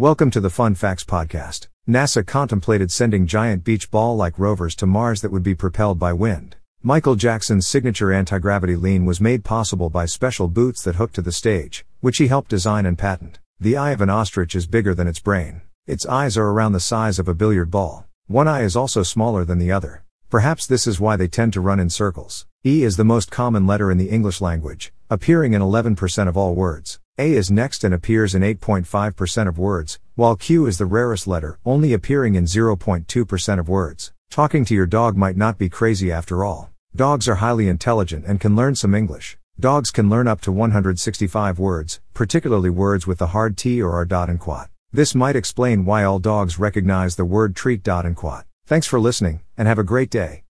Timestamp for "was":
9.04-9.20